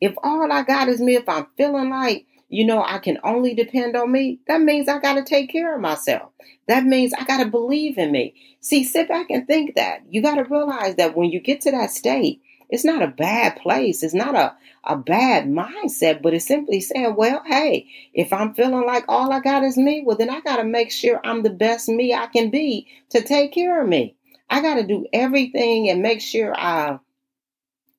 If 0.00 0.14
all 0.22 0.50
I 0.50 0.62
got 0.62 0.88
is 0.88 0.98
me, 0.98 1.16
if 1.16 1.28
I'm 1.28 1.46
feeling 1.58 1.90
like 1.90 2.24
you 2.50 2.66
know, 2.66 2.82
I 2.82 2.98
can 2.98 3.18
only 3.22 3.54
depend 3.54 3.96
on 3.96 4.10
me, 4.10 4.40
that 4.48 4.60
means 4.60 4.88
I 4.88 4.98
got 4.98 5.14
to 5.14 5.22
take 5.22 5.50
care 5.50 5.72
of 5.72 5.80
myself. 5.80 6.32
That 6.66 6.84
means 6.84 7.14
I 7.14 7.24
got 7.24 7.38
to 7.38 7.48
believe 7.48 7.96
in 7.96 8.10
me. 8.10 8.34
See, 8.60 8.82
sit 8.82 9.08
back 9.08 9.30
and 9.30 9.46
think 9.46 9.76
that. 9.76 10.02
You 10.10 10.20
got 10.20 10.34
to 10.34 10.42
realize 10.42 10.96
that 10.96 11.16
when 11.16 11.30
you 11.30 11.38
get 11.40 11.60
to 11.62 11.70
that 11.70 11.92
state, 11.92 12.42
it's 12.68 12.84
not 12.84 13.02
a 13.02 13.08
bad 13.08 13.56
place. 13.56 14.02
It's 14.02 14.14
not 14.14 14.34
a, 14.34 14.54
a 14.82 14.96
bad 14.96 15.46
mindset, 15.46 16.22
but 16.22 16.34
it's 16.34 16.46
simply 16.46 16.80
saying, 16.80 17.14
well, 17.16 17.42
hey, 17.46 17.86
if 18.14 18.32
I'm 18.32 18.54
feeling 18.54 18.84
like 18.84 19.04
all 19.06 19.32
I 19.32 19.38
got 19.38 19.62
is 19.62 19.76
me, 19.76 20.02
well, 20.04 20.16
then 20.16 20.30
I 20.30 20.40
got 20.40 20.56
to 20.56 20.64
make 20.64 20.90
sure 20.90 21.20
I'm 21.24 21.44
the 21.44 21.50
best 21.50 21.88
me 21.88 22.12
I 22.14 22.26
can 22.26 22.50
be 22.50 22.88
to 23.10 23.22
take 23.22 23.52
care 23.52 23.80
of 23.80 23.88
me. 23.88 24.16
I 24.48 24.60
got 24.60 24.74
to 24.74 24.86
do 24.86 25.06
everything 25.12 25.88
and 25.88 26.02
make 26.02 26.20
sure 26.20 26.52
I 26.56 26.98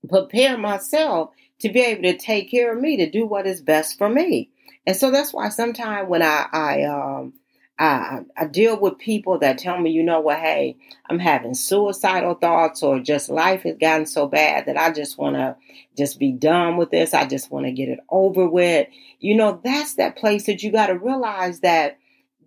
prepare 0.09 0.57
myself 0.57 1.31
to 1.61 1.69
be 1.69 1.81
able 1.81 2.03
to 2.03 2.17
take 2.17 2.51
care 2.51 2.75
of 2.75 2.81
me, 2.81 2.97
to 2.97 3.09
do 3.09 3.25
what 3.25 3.47
is 3.47 3.61
best 3.61 3.97
for 3.97 4.09
me. 4.09 4.49
And 4.85 4.95
so 4.95 5.11
that's 5.11 5.33
why 5.33 5.49
sometimes 5.49 6.09
when 6.09 6.21
I, 6.21 6.47
I, 6.51 6.83
um, 6.83 7.33
I, 7.77 8.21
I 8.37 8.45
deal 8.45 8.79
with 8.79 8.99
people 8.99 9.39
that 9.39 9.57
tell 9.57 9.79
me, 9.79 9.91
you 9.91 10.03
know 10.03 10.19
what, 10.19 10.39
hey, 10.39 10.77
I'm 11.09 11.19
having 11.19 11.53
suicidal 11.53 12.35
thoughts 12.35 12.83
or 12.83 12.99
just 12.99 13.29
life 13.29 13.63
has 13.63 13.77
gotten 13.77 14.05
so 14.05 14.27
bad 14.27 14.65
that 14.67 14.77
I 14.77 14.91
just 14.91 15.17
want 15.17 15.35
to 15.35 15.55
just 15.97 16.19
be 16.19 16.31
done 16.31 16.77
with 16.77 16.91
this. 16.91 17.13
I 17.13 17.25
just 17.25 17.51
want 17.51 17.65
to 17.65 17.71
get 17.71 17.89
it 17.89 17.99
over 18.09 18.47
with. 18.47 18.87
You 19.19 19.35
know, 19.35 19.59
that's 19.63 19.95
that 19.95 20.17
place 20.17 20.45
that 20.45 20.61
you 20.61 20.71
got 20.71 20.87
to 20.87 20.97
realize 20.97 21.61
that 21.61 21.97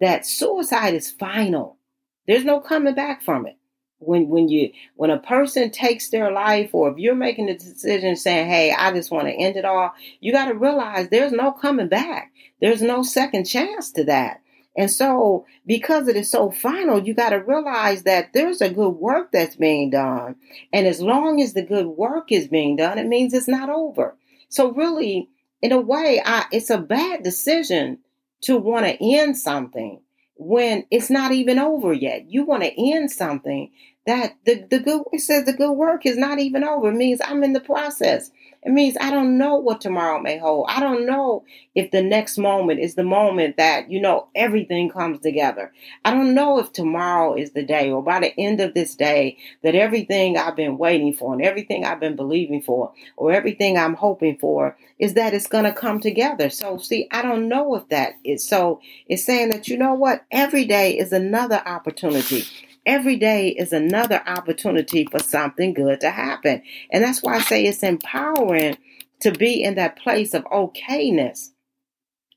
that 0.00 0.26
suicide 0.26 0.94
is 0.94 1.11
final. 1.11 1.78
There's 2.26 2.44
no 2.44 2.61
coming 2.61 2.94
back 2.94 3.23
from 3.23 3.47
it 3.47 3.56
when 3.99 4.29
when 4.29 4.49
you 4.49 4.71
when 4.97 5.11
a 5.11 5.19
person 5.19 5.71
takes 5.71 6.11
their 6.11 6.31
life 6.31 6.71
or 6.75 6.91
if 6.91 6.99
you're 6.99 7.15
making 7.15 7.49
a 7.49 7.57
decision 7.57 8.17
saying 8.17 8.49
hey 8.49 8.75
i 8.77 8.93
just 8.93 9.11
want 9.11 9.27
to 9.27 9.33
end 9.33 9.57
it 9.57 9.65
all 9.65 9.93
you 10.21 10.33
got 10.33 10.47
to 10.47 10.55
realize 10.55 11.09
there's 11.09 11.33
no 11.33 11.53
coming 11.53 11.89
back. 11.89 12.33
There's 12.61 12.83
no 12.83 13.03
second 13.03 13.45
chance 13.45 13.93
to 13.93 14.05
that. 14.05 14.41
And 14.77 14.91
so 14.91 15.47
because 15.67 16.09
it 16.09 16.17
is 16.17 16.31
so 16.31 16.51
final 16.51 16.99
you 16.99 17.15
got 17.15 17.31
to 17.31 17.37
realize 17.37 18.03
that 18.05 18.33
there's 18.33 18.61
a 18.61 18.71
good 18.71 18.91
work 18.91 19.31
that's 19.33 19.57
being 19.57 19.91
done. 19.91 20.37
And 20.73 20.87
as 20.87 21.01
long 21.01 21.41
as 21.41 21.53
the 21.53 21.63
good 21.63 21.87
work 21.87 22.33
is 22.33 22.49
being 22.49 22.77
done 22.77 22.99
it 22.99 23.07
means 23.07 23.33
it's 23.33 23.49
not 23.49 23.71
over. 23.71 24.17
So 24.49 24.73
really 24.73 25.29
in 25.63 25.73
a 25.73 25.81
way 25.81 26.21
I, 26.25 26.47
it's 26.51 26.71
a 26.71 26.79
bad 26.79 27.23
decision 27.23 27.99
to 28.43 28.59
want 28.59 28.87
to 28.87 28.97
end 29.01 29.39
something 29.39 30.01
when 30.37 30.85
it's 30.91 31.11
not 31.11 31.33
even 31.33 31.59
over 31.59 31.93
yet. 31.93 32.31
You 32.31 32.45
want 32.45 32.62
to 32.62 32.93
end 32.93 33.11
something 33.11 33.71
that 34.07 34.35
the, 34.45 34.67
the 34.71 34.81
good 34.81 35.03
it 35.12 35.21
says 35.21 35.45
the 35.45 35.53
good 35.53 35.73
work 35.73 36.05
is 36.07 36.17
not 36.17 36.38
even 36.38 36.64
over. 36.64 36.91
It 36.91 36.97
means 36.97 37.21
I'm 37.25 37.45
in 37.45 37.53
the 37.53 37.61
process. 37.61 38.31
It 38.64 38.73
means 38.73 38.97
I 38.99 39.11
don't 39.11 39.37
know 39.37 39.56
what 39.56 39.83
tomorrow 39.83 40.21
may 40.21 40.38
hold. 40.38 40.66
I 40.71 40.80
don't 40.80 41.04
know 41.04 41.44
if 41.75 41.90
the 41.90 42.02
next 42.02 42.38
moment 42.38 42.80
is 42.80 42.94
the 42.94 43.04
moment 43.04 43.59
that, 43.59 43.90
you 43.90 44.00
know, 44.00 44.28
everything 44.35 44.88
comes 44.88 45.21
together. 45.21 45.71
I 46.04 46.12
don't 46.12 46.35
know 46.35 46.59
if 46.59 46.73
tomorrow 46.73 47.35
is 47.35 47.52
the 47.52 47.62
day 47.62 47.90
or 47.90 48.02
by 48.02 48.21
the 48.21 48.40
end 48.40 48.61
of 48.61 48.73
this 48.73 48.94
day 48.94 49.37
that 49.62 49.75
everything 49.75 50.38
I've 50.38 50.56
been 50.56 50.78
waiting 50.78 51.12
for 51.12 51.35
and 51.35 51.42
everything 51.42 51.85
I've 51.85 52.00
been 52.00 52.16
believing 52.16 52.62
for 52.62 52.92
or 53.18 53.33
everything 53.33 53.76
I'm 53.76 53.94
hoping 53.94 54.38
for 54.38 54.76
is 54.99 55.12
that 55.14 55.35
it's 55.35 55.47
going 55.47 55.64
to 55.64 55.73
come 55.73 56.00
together. 56.00 56.49
So, 56.49 56.78
see, 56.78 57.06
I 57.11 57.21
don't 57.21 57.49
know 57.49 57.75
if 57.75 57.88
that 57.88 58.14
is. 58.25 58.49
So, 58.49 58.80
it's 59.06 59.26
saying 59.26 59.50
that, 59.50 59.68
you 59.68 59.76
know 59.76 59.94
what? 59.94 60.25
Every 60.30 60.64
day 60.64 60.97
is 60.97 61.12
another 61.12 61.62
opportunity 61.66 62.44
every 62.87 63.17
day 63.17 63.49
is 63.49 63.73
another 63.73 64.23
opportunity 64.26 65.07
for 65.11 65.19
something 65.19 65.75
good 65.75 66.00
to 66.00 66.11
happen. 66.11 66.62
And 66.91 67.03
that's 67.03 67.23
why 67.23 67.37
I 67.37 67.41
say 67.41 67.64
it's 67.64 67.83
empowering 67.83 68.79
to 69.21 69.33
be 69.33 69.62
in 69.62 69.75
that 69.76 69.97
place 69.97 70.35
of 70.35 70.45
okayness 70.45 71.50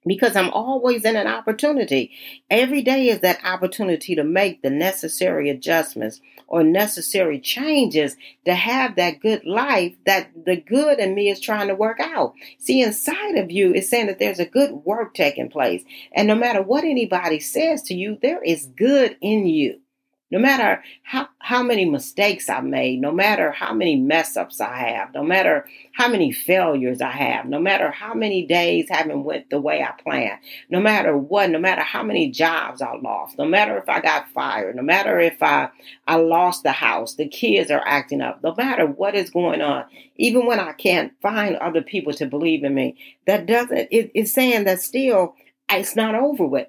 because 0.07 0.35
I'm 0.35 0.49
always 0.51 1.03
in 1.03 1.15
an 1.15 1.27
opportunity. 1.27 2.11
Every 2.49 2.81
day 2.81 3.09
is 3.09 3.19
that 3.19 3.43
opportunity 3.43 4.15
to 4.15 4.23
make 4.23 4.61
the 4.61 4.69
necessary 4.69 5.49
adjustments 5.49 6.21
or 6.47 6.63
necessary 6.63 7.39
changes 7.39 8.15
to 8.45 8.55
have 8.55 8.95
that 8.95 9.19
good 9.19 9.45
life 9.45 9.95
that 10.05 10.29
the 10.45 10.55
good 10.55 10.99
in 10.99 11.13
me 11.13 11.29
is 11.29 11.41
trying 11.41 11.67
to 11.67 11.75
work 11.75 11.99
out. 11.99 12.33
See, 12.57 12.81
inside 12.81 13.35
of 13.35 13.51
you 13.51 13.73
is 13.73 13.89
saying 13.89 14.07
that 14.07 14.19
there's 14.19 14.39
a 14.39 14.45
good 14.45 14.71
work 14.71 15.13
taking 15.13 15.49
place. 15.49 15.83
And 16.13 16.27
no 16.27 16.35
matter 16.35 16.61
what 16.61 16.83
anybody 16.83 17.39
says 17.39 17.81
to 17.83 17.93
you, 17.93 18.17
there 18.21 18.41
is 18.41 18.67
good 18.77 19.17
in 19.21 19.45
you. 19.45 19.81
No 20.29 20.39
matter 20.39 20.83
how, 21.03 21.29
how 21.39 21.63
many 21.63 21.85
mistakes 21.85 22.49
I 22.49 22.59
made, 22.59 22.99
no 22.99 23.13
matter 23.13 23.51
how 23.51 23.73
many 23.73 23.95
mess 23.95 24.35
ups 24.35 24.59
I 24.59 24.75
have, 24.75 25.13
no 25.13 25.23
matter 25.23 25.65
how 25.93 26.09
many 26.09 26.33
failures 26.33 26.99
I 26.99 27.11
have, 27.11 27.45
no 27.45 27.59
matter 27.59 27.91
how 27.91 28.13
many 28.13 28.45
days 28.45 28.87
haven't 28.89 29.23
went 29.23 29.49
the 29.49 29.61
way 29.61 29.81
I 29.81 29.91
planned, 30.01 30.39
no 30.69 30.81
matter 30.81 31.17
what, 31.17 31.49
no 31.49 31.59
matter 31.59 31.81
how 31.81 32.03
many 32.03 32.29
jobs 32.29 32.81
I 32.81 32.95
lost, 32.97 33.37
no 33.37 33.45
matter 33.45 33.77
if 33.77 33.87
I 33.87 34.01
got 34.01 34.29
fired, 34.31 34.75
no 34.75 34.81
matter 34.81 35.17
if 35.17 35.41
I, 35.41 35.69
I 36.05 36.17
lost 36.17 36.63
the 36.63 36.73
house, 36.73 37.15
the 37.15 37.29
kids 37.29 37.71
are 37.71 37.83
acting 37.85 38.19
up, 38.19 38.43
no 38.43 38.53
matter 38.57 38.85
what 38.85 39.15
is 39.15 39.29
going 39.29 39.61
on, 39.61 39.85
even 40.17 40.45
when 40.45 40.59
I 40.59 40.73
can't 40.73 41.13
find 41.21 41.55
other 41.55 41.81
people 41.81 42.11
to 42.13 42.25
believe 42.25 42.65
in 42.65 42.75
me, 42.75 42.97
that 43.27 43.45
doesn't, 43.45 43.87
it, 43.91 44.11
it's 44.13 44.33
saying 44.33 44.65
that 44.65 44.81
still 44.81 45.35
it's 45.69 45.95
not 45.95 46.15
over 46.15 46.45
with 46.45 46.67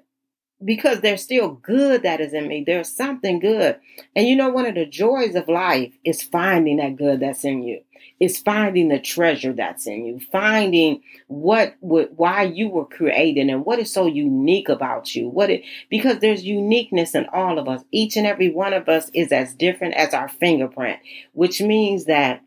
because 0.63 1.01
there's 1.01 1.23
still 1.23 1.49
good 1.49 2.03
that 2.03 2.19
is 2.19 2.33
in 2.33 2.47
me. 2.47 2.63
There's 2.65 2.93
something 2.93 3.39
good. 3.39 3.79
And 4.15 4.27
you 4.27 4.35
know, 4.35 4.49
one 4.49 4.65
of 4.65 4.75
the 4.75 4.85
joys 4.85 5.35
of 5.35 5.47
life 5.47 5.93
is 6.03 6.21
finding 6.21 6.77
that 6.77 6.97
good 6.97 7.21
that's 7.21 7.45
in 7.45 7.63
you. 7.63 7.81
It's 8.19 8.39
finding 8.39 8.89
the 8.89 8.99
treasure 8.99 9.53
that's 9.53 9.87
in 9.87 10.05
you, 10.05 10.19
finding 10.31 11.01
what, 11.27 11.75
why 11.79 12.43
you 12.43 12.69
were 12.69 12.85
created 12.85 13.47
and 13.47 13.65
what 13.65 13.79
is 13.79 13.93
so 13.93 14.05
unique 14.05 14.67
about 14.67 15.15
you. 15.15 15.29
What 15.29 15.49
it 15.49 15.63
because 15.89 16.19
there's 16.19 16.43
uniqueness 16.43 17.15
in 17.15 17.27
all 17.31 17.57
of 17.59 17.67
us. 17.67 17.83
Each 17.91 18.17
and 18.17 18.27
every 18.27 18.49
one 18.49 18.73
of 18.73 18.89
us 18.89 19.09
is 19.13 19.31
as 19.31 19.53
different 19.53 19.93
as 19.95 20.13
our 20.13 20.27
fingerprint, 20.27 20.99
which 21.33 21.61
means 21.61 22.05
that 22.05 22.41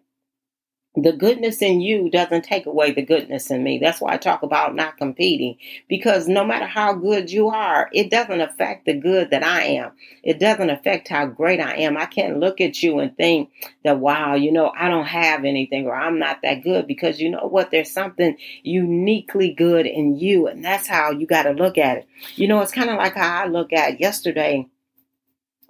the 0.94 1.12
goodness 1.12 1.62
in 1.62 1.80
you 1.80 2.10
doesn't 2.10 2.44
take 2.44 2.66
away 2.66 2.92
the 2.92 3.00
goodness 3.00 3.50
in 3.50 3.62
me. 3.62 3.78
That's 3.78 4.00
why 4.00 4.12
I 4.12 4.18
talk 4.18 4.42
about 4.42 4.74
not 4.74 4.98
competing 4.98 5.56
because 5.88 6.28
no 6.28 6.44
matter 6.44 6.66
how 6.66 6.92
good 6.92 7.30
you 7.30 7.48
are, 7.48 7.88
it 7.94 8.10
doesn't 8.10 8.42
affect 8.42 8.84
the 8.84 8.92
good 8.92 9.30
that 9.30 9.42
I 9.42 9.62
am. 9.62 9.92
It 10.22 10.38
doesn't 10.38 10.68
affect 10.68 11.08
how 11.08 11.26
great 11.26 11.60
I 11.60 11.76
am. 11.76 11.96
I 11.96 12.04
can't 12.04 12.40
look 12.40 12.60
at 12.60 12.82
you 12.82 12.98
and 12.98 13.16
think 13.16 13.50
that, 13.84 14.00
wow, 14.00 14.34
you 14.34 14.52
know, 14.52 14.70
I 14.78 14.88
don't 14.88 15.06
have 15.06 15.44
anything 15.46 15.86
or 15.86 15.94
I'm 15.94 16.18
not 16.18 16.40
that 16.42 16.62
good 16.62 16.86
because 16.86 17.20
you 17.20 17.30
know 17.30 17.48
what? 17.48 17.70
There's 17.70 17.90
something 17.90 18.36
uniquely 18.62 19.54
good 19.54 19.86
in 19.86 20.18
you. 20.18 20.46
And 20.46 20.62
that's 20.62 20.86
how 20.86 21.10
you 21.10 21.26
got 21.26 21.44
to 21.44 21.52
look 21.52 21.78
at 21.78 21.98
it. 21.98 22.08
You 22.36 22.48
know, 22.48 22.60
it's 22.60 22.72
kind 22.72 22.90
of 22.90 22.96
like 22.96 23.14
how 23.14 23.44
I 23.44 23.46
look 23.46 23.72
at 23.72 23.98
yesterday. 23.98 24.68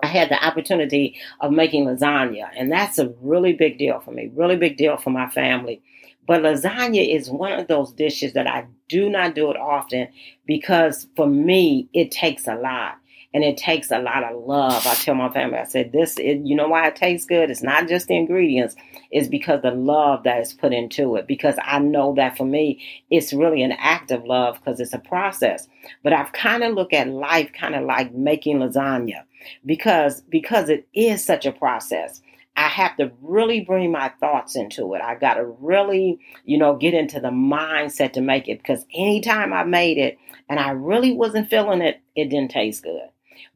I 0.03 0.07
had 0.07 0.31
the 0.31 0.45
opportunity 0.45 1.17
of 1.41 1.53
making 1.53 1.85
lasagna, 1.85 2.51
and 2.57 2.71
that's 2.71 2.99
a 2.99 3.09
really 3.21 3.53
big 3.53 3.79
deal 3.79 4.01
for 4.01 4.11
me, 4.11 4.31
really 4.35 4.57
big 4.57 4.77
deal 4.77 4.97
for 4.97 5.11
my 5.11 5.29
family. 5.29 5.81
But 6.27 6.43
lasagna 6.43 7.15
is 7.15 7.31
one 7.31 7.53
of 7.53 7.69
those 7.69 7.93
dishes 7.93 8.33
that 8.33 8.47
I 8.47 8.67
do 8.89 9.09
not 9.09 9.35
do 9.35 9.51
it 9.51 9.57
often 9.57 10.09
because 10.47 11.07
for 11.17 11.27
me, 11.27 11.89
it 11.93 12.11
takes 12.11 12.47
a 12.47 12.55
lot 12.57 12.99
and 13.35 13.43
it 13.43 13.57
takes 13.57 13.91
a 13.91 13.99
lot 13.99 14.25
of 14.25 14.45
love. 14.45 14.87
I 14.87 14.95
tell 14.95 15.15
my 15.15 15.33
family, 15.33 15.59
I 15.59 15.65
said, 15.65 15.93
this, 15.93 16.19
it, 16.19 16.43
you 16.45 16.55
know 16.55 16.69
why 16.69 16.87
it 16.89 16.97
tastes 16.97 17.27
good? 17.27 17.51
It's 17.51 17.63
not 17.63 17.89
just 17.89 18.07
the 18.07 18.17
ingredients, 18.17 18.77
it's 19.11 19.29
because 19.29 19.63
the 19.63 19.71
love 19.71 20.25
that 20.25 20.41
is 20.41 20.53
put 20.53 20.73
into 20.73 21.17
it. 21.17 21.27
Because 21.27 21.57
I 21.63 21.79
know 21.79 22.15
that 22.17 22.37
for 22.37 22.45
me, 22.45 22.83
it's 23.11 23.33
really 23.33 23.63
an 23.63 23.73
act 23.73 24.11
of 24.11 24.25
love 24.25 24.59
because 24.59 24.81
it's 24.81 24.93
a 24.93 24.99
process. 24.99 25.67
But 26.03 26.13
I've 26.13 26.33
kind 26.33 26.63
of 26.63 26.75
looked 26.75 26.93
at 26.93 27.09
life 27.09 27.53
kind 27.53 27.75
of 27.75 27.85
like 27.85 28.13
making 28.13 28.59
lasagna 28.59 29.25
because, 29.65 30.21
because 30.23 30.69
it 30.69 30.87
is 30.95 31.25
such 31.25 31.47
a 31.47 31.53
process. 31.53 32.21
I 32.55 32.69
have 32.69 32.99
to 32.99 33.13
really 33.23 33.63
bring 33.63 33.91
my 33.91 34.11
thoughts 34.21 34.57
into 34.57 34.93
it. 34.93 35.01
I 35.01 35.15
got 35.15 35.35
to 35.35 35.45
really, 35.47 36.21
you 36.45 36.59
know, 36.59 36.77
get 36.77 36.93
into 36.93 37.19
the 37.19 37.31
mindset 37.31 38.13
to 38.13 38.21
make 38.21 38.47
it 38.47 38.59
because 38.59 38.85
anytime 38.95 39.55
I 39.55 39.65
made 39.65 39.97
it 39.97 40.19
and 40.51 40.61
I 40.61 40.73
really 40.73 41.13
wasn't 41.13 41.49
feeling 41.49 41.81
it, 41.81 42.03
it 42.15 42.29
didn't 42.29 42.51
taste 42.51 42.83
good. 42.83 43.09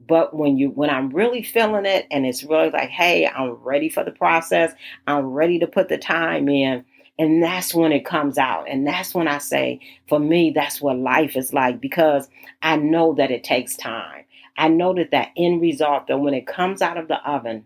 But 0.07 0.35
when 0.35 0.57
you 0.57 0.71
when 0.71 0.91
I'm 0.91 1.11
really 1.11 1.43
feeling 1.43 1.87
it 1.87 2.07
and 2.11 2.27
it's 2.27 2.45
really 2.45 2.71
like, 2.71 2.91
hey, 2.91 3.27
I'm 3.27 3.53
ready 3.53 3.89
for 3.89 4.05
the 4.05 4.11
process, 4.11 4.73
I'm 5.07 5.27
ready 5.27 5.59
to 5.59 5.67
put 5.67 5.89
the 5.89 5.99
time 5.99 6.49
in. 6.49 6.85
And 7.19 7.43
that's 7.43 7.75
when 7.75 7.93
it 7.93 8.05
comes 8.05 8.37
out. 8.37 8.69
And 8.69 8.87
that's 8.87 9.15
when 9.15 9.27
I 9.27 9.39
say, 9.39 9.81
for 10.07 10.19
me, 10.19 10.51
that's 10.55 10.83
what 10.83 10.99
life 10.99 11.35
is 11.35 11.53
like 11.53 11.81
because 11.81 12.29
I 12.63 12.77
know 12.77 13.15
that 13.15 13.31
it 13.31 13.43
takes 13.43 13.75
time. 13.77 14.25
I 14.59 14.69
know 14.69 14.95
that 14.95 15.11
that 15.13 15.31
end 15.37 15.61
result, 15.63 16.09
that 16.09 16.19
when 16.19 16.35
it 16.35 16.47
comes 16.47 16.83
out 16.83 16.99
of 16.99 17.09
the 17.09 17.17
oven, 17.29 17.65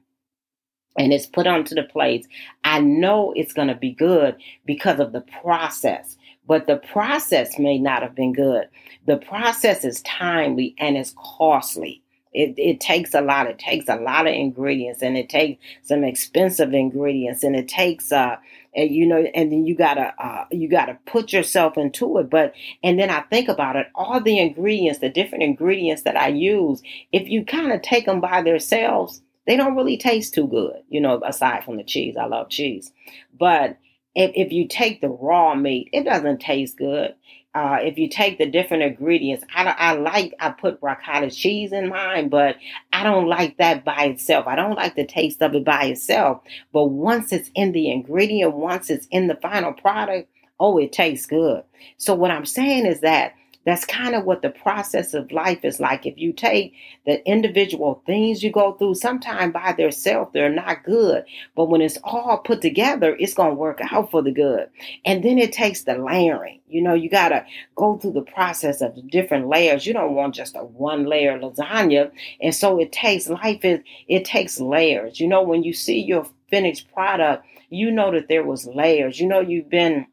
and 0.99 1.13
it's 1.13 1.27
put 1.27 1.47
onto 1.47 1.75
the 1.75 1.85
plates, 1.85 2.27
I 2.65 2.81
know 2.81 3.33
it's 3.37 3.53
going 3.53 3.69
to 3.69 3.75
be 3.75 3.93
good 3.93 4.37
because 4.67 4.99
of 4.99 5.13
the 5.13 5.21
process. 5.43 6.17
But 6.47 6.67
the 6.67 6.77
process 6.77 7.59
may 7.59 7.79
not 7.79 8.03
have 8.03 8.15
been 8.15 8.33
good. 8.33 8.69
The 9.07 9.19
process 9.19 9.85
is 9.85 10.03
timely 10.03 10.75
and 10.79 10.97
it's 10.97 11.15
costly. 11.17 12.03
It, 12.33 12.55
it 12.57 12.81
takes 12.81 13.15
a 13.15 13.21
lot. 13.21 13.49
It 13.49 13.59
takes 13.59 13.89
a 13.89 13.97
lot 13.97 14.27
of 14.27 14.35
ingredients, 14.35 15.03
and 15.03 15.17
it 15.17 15.29
takes 15.29 15.61
some 15.83 16.05
expensive 16.05 16.73
ingredients, 16.73 17.43
and 17.43 17.57
it 17.57 17.67
takes 17.67 18.13
uh, 18.13 18.37
and 18.75 18.91
you 18.91 19.07
know, 19.07 19.25
and 19.35 19.51
then 19.51 19.67
you 19.67 19.75
gotta 19.75 20.15
uh, 20.17 20.45
you 20.51 20.69
gotta 20.69 20.99
put 21.07 21.33
yourself 21.33 21.77
into 21.77 22.19
it. 22.19 22.31
But 22.31 22.55
and 22.83 22.99
then 22.99 23.11
I 23.11 23.21
think 23.23 23.49
about 23.49 23.77
it, 23.77 23.89
all 23.95 24.21
the 24.21 24.39
ingredients, 24.39 25.01
the 25.01 25.09
different 25.09 25.45
ingredients 25.45 26.03
that 26.03 26.17
I 26.17 26.29
use, 26.29 26.83
if 27.13 27.29
you 27.29 27.45
kind 27.45 27.73
of 27.73 27.83
take 27.83 28.07
them 28.07 28.21
by 28.21 28.43
themselves, 28.43 29.23
they 29.47 29.57
don't 29.57 29.77
really 29.77 29.99
taste 29.99 30.35
too 30.35 30.47
good. 30.47 30.83
You 30.89 31.01
know, 31.01 31.21
aside 31.25 31.65
from 31.65 31.79
the 31.79 31.85
cheese, 31.85 32.17
I 32.17 32.27
love 32.27 32.49
cheese, 32.49 32.93
but 33.37 33.77
if, 34.15 34.33
if 34.35 34.53
you 34.53 34.69
take 34.69 35.01
the 35.01 35.09
raw 35.09 35.55
meat, 35.55 35.89
it 35.93 36.05
doesn't 36.05 36.41
taste 36.41 36.77
good 36.77 37.15
uh, 37.55 37.79
if 37.83 37.99
you 37.99 38.09
take 38.09 38.39
the 38.39 38.47
different 38.47 38.85
ingredients, 38.85 39.45
I, 39.55 39.75
I 39.77 39.93
like, 39.95 40.35
I 40.39 40.51
put 40.51 40.79
ricotta 40.81 41.31
cheese 41.31 41.73
in 41.73 41.89
mine, 41.89 42.29
but 42.29 42.57
I 42.93 43.03
don't 43.03 43.27
like 43.27 43.57
that 43.59 43.85
by 43.85 44.05
itself. 44.05 44.47
I 44.47 44.55
don't 44.55 44.77
like 44.77 44.95
the 44.95 45.07
taste 45.07 45.43
of 45.43 45.55
it 45.55 45.65
by 45.65 45.87
itself. 45.87 46.43
But 46.73 46.87
once 46.87 47.33
it's 47.33 47.51
in 47.55 47.73
the 47.73 47.91
ingredient, 47.91 48.55
once 48.55 48.89
it's 48.89 49.09
in 49.11 49.27
the 49.27 49.35
final 49.35 49.73
product, 49.73 50.29
oh, 50.61 50.79
it 50.79 50.93
tastes 50.93 51.27
good. 51.27 51.65
So 51.97 52.15
what 52.15 52.31
I'm 52.31 52.47
saying 52.47 52.87
is 52.87 53.01
that 53.01 53.35
that's 53.67 53.85
kind 53.85 54.15
of 54.15 54.25
what 54.25 54.43
the 54.43 54.51
process 54.51 55.13
of 55.13 55.31
life 55.33 55.65
is 55.65 55.81
like. 55.81 56.07
If 56.07 56.17
you 56.17 56.33
take 56.33 56.75
the 57.05 57.27
individual 57.29 58.03
things 58.07 58.43
you 58.43 58.51
go 58.51 58.73
through, 58.73 58.95
sometimes 58.95 59.53
by 59.53 59.73
themselves, 59.73 60.31
they're 60.33 60.49
not 60.49 60.85
good. 60.85 61.25
But 61.55 61.69
when 61.69 61.83
it's 61.83 61.99
all 62.03 62.39
put 62.39 62.63
together, 62.63 63.15
it's 63.19 63.35
going 63.35 63.51
to 63.51 63.55
work 63.57 63.81
out 63.93 64.11
for 64.11 64.23
the 64.23 64.33
good. 64.33 64.69
And 65.05 65.23
then 65.23 65.39
it 65.39 65.53
takes 65.53 65.83
the 65.83 65.99
layering. 65.99 66.61
You 66.69 66.81
know, 66.81 66.95
you 66.95 67.11
got 67.11 67.31
to 67.31 67.45
go 67.75 67.99
through 67.99 68.13
the 68.13 68.23
process 68.23 68.81
of 68.81 68.95
the 68.95 69.03
different 69.03 69.49
layers. 69.49 69.87
You 69.87 69.93
don't 69.93 70.15
want 70.15 70.35
just 70.35 70.57
a 70.57 70.65
one 70.65 71.05
layer 71.05 71.39
lasagna. 71.39 72.11
And 72.41 72.55
so 72.55 72.81
it 72.81 72.93
takes 72.93 73.29
life 73.29 73.65
is, 73.65 73.81
it 74.09 74.25
takes 74.25 74.59
layers. 74.59 75.21
You 75.21 75.29
know, 75.29 75.43
when 75.43 75.65
you 75.65 75.75
see 75.75 76.01
your 76.01 76.27
finished 76.49 76.91
product, 76.93 77.45
you 77.69 77.91
know 77.91 78.11
that 78.13 78.29
there 78.29 78.45
was 78.45 78.67
layers. 78.67 79.21
You 79.21 79.29
know, 79.29 79.41
you've 79.41 79.71
been 79.71 80.07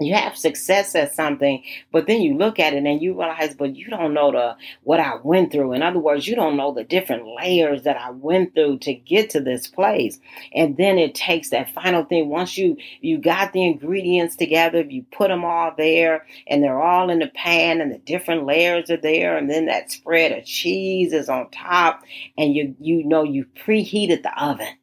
you 0.00 0.14
have 0.14 0.36
success 0.36 0.94
at 0.94 1.14
something, 1.14 1.64
but 1.90 2.06
then 2.06 2.22
you 2.22 2.36
look 2.36 2.60
at 2.60 2.72
it 2.72 2.84
and 2.84 3.02
you 3.02 3.18
realize, 3.18 3.54
but 3.54 3.74
you 3.74 3.88
don't 3.88 4.14
know 4.14 4.30
the 4.30 4.56
what 4.84 5.00
I 5.00 5.16
went 5.24 5.50
through. 5.50 5.72
In 5.72 5.82
other 5.82 5.98
words, 5.98 6.28
you 6.28 6.36
don't 6.36 6.56
know 6.56 6.72
the 6.72 6.84
different 6.84 7.26
layers 7.36 7.82
that 7.82 7.96
I 7.96 8.10
went 8.10 8.54
through 8.54 8.78
to 8.80 8.94
get 8.94 9.30
to 9.30 9.40
this 9.40 9.66
place. 9.66 10.20
And 10.54 10.76
then 10.76 10.98
it 10.98 11.16
takes 11.16 11.50
that 11.50 11.74
final 11.74 12.04
thing. 12.04 12.28
Once 12.28 12.56
you 12.56 12.76
you 13.00 13.18
got 13.18 13.52
the 13.52 13.64
ingredients 13.64 14.36
together, 14.36 14.82
you 14.82 15.04
put 15.10 15.28
them 15.28 15.44
all 15.44 15.72
there, 15.76 16.26
and 16.46 16.62
they're 16.62 16.80
all 16.80 17.10
in 17.10 17.18
the 17.18 17.28
pan, 17.28 17.80
and 17.80 17.90
the 17.90 17.98
different 17.98 18.46
layers 18.46 18.90
are 18.90 18.96
there, 18.96 19.36
and 19.36 19.50
then 19.50 19.66
that 19.66 19.90
spread 19.90 20.30
of 20.30 20.44
cheese 20.44 21.12
is 21.12 21.28
on 21.28 21.50
top, 21.50 22.02
and 22.36 22.54
you 22.54 22.76
you 22.78 23.02
know 23.04 23.24
you 23.24 23.46
preheated 23.66 24.22
the 24.22 24.42
oven, 24.42 24.76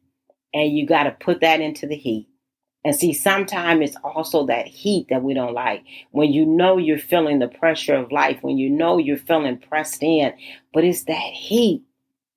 and 0.52 0.76
you 0.76 0.86
got 0.86 1.04
to 1.04 1.12
put 1.12 1.40
that 1.40 1.62
into 1.62 1.86
the 1.86 1.96
heat 1.96 2.28
and 2.86 2.94
see, 2.94 3.12
sometimes 3.12 3.90
it's 3.90 3.96
also 4.04 4.46
that 4.46 4.68
heat 4.68 5.08
that 5.10 5.24
we 5.24 5.34
don't 5.34 5.54
like. 5.54 5.82
When 6.12 6.32
you 6.32 6.46
know 6.46 6.78
you're 6.78 6.98
feeling 6.98 7.40
the 7.40 7.48
pressure 7.48 7.96
of 7.96 8.12
life, 8.12 8.38
when 8.42 8.58
you 8.58 8.70
know 8.70 8.96
you're 8.96 9.16
feeling 9.16 9.58
pressed 9.58 10.04
in, 10.04 10.32
but 10.72 10.84
it's 10.84 11.02
that 11.06 11.16
heat 11.16 11.82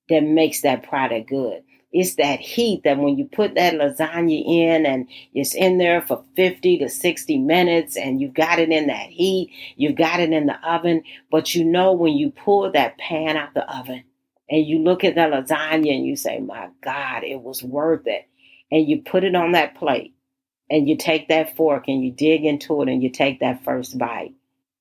that 0.08 0.24
makes 0.24 0.62
that 0.62 0.82
product 0.82 1.28
good. 1.28 1.62
It's 1.92 2.16
that 2.16 2.40
heat 2.40 2.82
that 2.82 2.98
when 2.98 3.16
you 3.16 3.26
put 3.26 3.54
that 3.54 3.74
lasagna 3.74 4.44
in 4.44 4.86
and 4.86 5.06
it's 5.34 5.54
in 5.54 5.78
there 5.78 6.02
for 6.02 6.24
50 6.34 6.78
to 6.78 6.88
60 6.88 7.38
minutes 7.38 7.96
and 7.96 8.20
you've 8.20 8.34
got 8.34 8.58
it 8.58 8.70
in 8.70 8.88
that 8.88 9.08
heat, 9.08 9.52
you've 9.76 9.94
got 9.94 10.18
it 10.18 10.32
in 10.32 10.46
the 10.46 10.58
oven, 10.68 11.04
but 11.30 11.54
you 11.54 11.64
know 11.64 11.92
when 11.92 12.14
you 12.14 12.32
pull 12.32 12.72
that 12.72 12.98
pan 12.98 13.36
out 13.36 13.54
the 13.54 13.72
oven 13.72 14.02
and 14.48 14.66
you 14.66 14.80
look 14.80 15.04
at 15.04 15.14
the 15.14 15.20
lasagna 15.20 15.94
and 15.94 16.04
you 16.04 16.16
say, 16.16 16.40
my 16.40 16.70
God, 16.82 17.22
it 17.22 17.40
was 17.40 17.62
worth 17.62 18.08
it. 18.08 18.26
And 18.72 18.88
you 18.88 19.02
put 19.02 19.22
it 19.22 19.36
on 19.36 19.52
that 19.52 19.76
plate 19.76 20.14
and 20.70 20.88
you 20.88 20.96
take 20.96 21.28
that 21.28 21.56
fork 21.56 21.88
and 21.88 22.04
you 22.04 22.12
dig 22.12 22.44
into 22.44 22.80
it 22.82 22.88
and 22.88 23.02
you 23.02 23.10
take 23.10 23.40
that 23.40 23.64
first 23.64 23.98
bite 23.98 24.34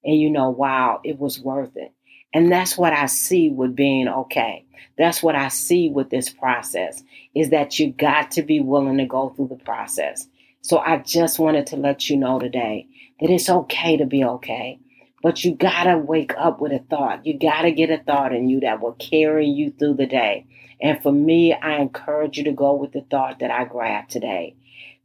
and 0.04 0.16
you 0.16 0.30
know, 0.30 0.50
wow, 0.50 1.02
it 1.04 1.20
was 1.20 1.40
worth 1.40 1.76
it. 1.76 1.92
And 2.34 2.52
that's 2.52 2.78
what 2.78 2.94
I 2.94 3.08
see 3.08 3.50
with 3.50 3.76
being 3.76 4.08
okay. 4.08 4.66
That's 4.98 5.24
what 5.24 5.36
I 5.36 5.48
see 5.48 5.90
with 5.90 6.10
this 6.10 6.30
process 6.30 7.04
is 7.34 7.50
that 7.50 7.80
you 7.80 7.92
got 7.92 8.32
to 8.32 8.44
be 8.44 8.60
willing 8.60 8.98
to 8.98 9.06
go 9.06 9.30
through 9.30 9.48
the 9.48 9.56
process. 9.56 10.28
So 10.62 10.78
I 10.78 10.98
just 10.98 11.40
wanted 11.40 11.68
to 11.68 11.78
let 11.78 12.10
you 12.10 12.18
know 12.18 12.38
today 12.38 12.88
that 13.20 13.30
it's 13.30 13.50
okay 13.50 13.98
to 13.98 14.06
be 14.06 14.24
okay. 14.24 14.80
But 15.22 15.44
you 15.44 15.56
gotta 15.56 15.98
wake 15.98 16.34
up 16.38 16.62
with 16.62 16.72
a 16.72 16.80
thought. 16.80 17.26
You 17.26 17.38
gotta 17.38 17.72
get 17.72 17.90
a 17.90 17.98
thought 17.98 18.34
in 18.34 18.48
you 18.48 18.62
that 18.62 18.80
will 18.80 18.94
carry 18.94 19.48
you 19.48 19.72
through 19.72 19.96
the 19.96 20.06
day. 20.06 20.46
And 20.82 21.02
for 21.02 21.12
me, 21.12 21.54
I 21.54 21.80
encourage 21.80 22.38
you 22.38 22.46
to 22.46 22.54
go 22.54 22.76
with 22.76 22.94
the 22.94 23.02
thought 23.02 23.40
that 23.40 23.52
I 23.52 23.66
grabbed 23.66 24.12
today 24.12 24.56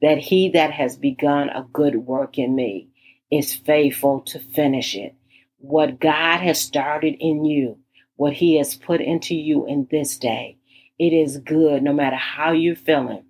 that 0.04 0.18
he 0.18 0.50
that 0.50 0.70
has 0.70 0.98
begun 0.98 1.48
a 1.48 1.66
good 1.72 1.96
work 1.96 2.36
in 2.36 2.54
me 2.54 2.90
is 3.32 3.54
faithful 3.54 4.20
to 4.20 4.38
finish 4.38 4.94
it. 4.94 5.14
What 5.56 5.98
God 5.98 6.40
has 6.40 6.60
started 6.60 7.16
in 7.20 7.46
you, 7.46 7.78
what 8.16 8.34
he 8.34 8.58
has 8.58 8.74
put 8.74 9.00
into 9.00 9.34
you 9.34 9.66
in 9.66 9.88
this 9.90 10.18
day, 10.18 10.58
it 10.98 11.14
is 11.14 11.38
good 11.38 11.82
no 11.82 11.94
matter 11.94 12.16
how 12.16 12.52
you're 12.52 12.76
feeling. 12.76 13.24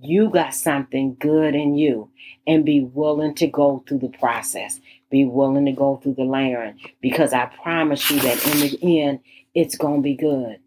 You 0.00 0.30
got 0.30 0.54
something 0.54 1.16
good 1.18 1.56
in 1.56 1.74
you 1.74 2.12
and 2.46 2.64
be 2.64 2.82
willing 2.82 3.34
to 3.34 3.48
go 3.48 3.82
through 3.84 3.98
the 3.98 4.16
process. 4.20 4.78
Be 5.10 5.24
willing 5.24 5.66
to 5.66 5.72
go 5.72 5.96
through 5.96 6.14
the 6.14 6.22
layering 6.22 6.78
because 7.00 7.32
I 7.32 7.46
promise 7.46 8.08
you 8.12 8.20
that 8.20 8.46
in 8.46 8.60
the 8.60 9.02
end, 9.02 9.20
it's 9.56 9.74
going 9.74 9.96
to 9.96 10.02
be 10.02 10.14
good. 10.14 10.60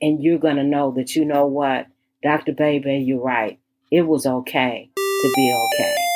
And 0.00 0.22
you're 0.22 0.38
going 0.38 0.54
to 0.54 0.62
know 0.62 0.92
that 0.92 1.16
you 1.16 1.24
know 1.24 1.46
what? 1.46 1.88
Dr. 2.22 2.52
Bebe, 2.52 2.98
you're 2.98 3.20
right. 3.20 3.58
It 3.90 4.02
was 4.02 4.26
okay 4.26 4.90
to 4.96 5.32
be 5.34 5.66
okay. 5.74 6.07